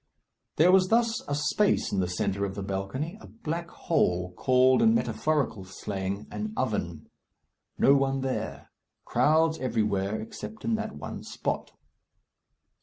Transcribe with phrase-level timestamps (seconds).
[0.55, 4.81] There was thus a space in the centre of the balcony, a black hole, called
[4.81, 7.07] in metaphorical slang, an oven.
[7.77, 8.71] No one there.
[9.05, 11.73] Crowds everywhere except in that one spot.